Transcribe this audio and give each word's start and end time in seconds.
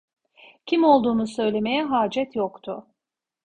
Kim 0.65 0.83
olduğumu 0.83 1.27
söylemeye 1.27 1.83
hacet 1.85 2.35
yoktu. 2.35 2.87